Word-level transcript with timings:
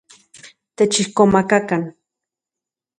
Techixkomakakan. 0.77 1.83